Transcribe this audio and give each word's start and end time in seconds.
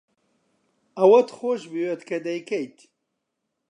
ئەوەت 0.97 1.29
خۆش 1.37 1.61
بوێت 1.71 2.01
کە 2.09 2.17
دەیکەیت. 2.25 2.77